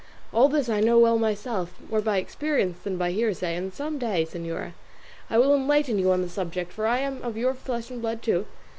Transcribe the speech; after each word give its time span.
All 0.33 0.49
this 0.49 0.67
I 0.67 0.79
know 0.79 0.97
well 0.97 1.19
myself, 1.19 1.75
more 1.91 2.01
by 2.01 2.17
experience 2.17 2.79
than 2.79 2.97
by 2.97 3.11
hearsay, 3.11 3.55
and 3.55 3.71
some 3.71 3.99
day, 3.99 4.25
señora, 4.27 4.71
I 5.29 5.37
will 5.37 5.53
enlighten 5.53 5.99
you 5.99 6.11
on 6.11 6.23
the 6.23 6.27
subject, 6.29 6.73
for 6.73 6.87
I 6.87 6.97
am 6.97 7.21
of 7.21 7.37
your 7.37 7.53
flesh 7.53 7.91
and 7.91 8.01
blood 8.01 8.23
too. 8.23 8.47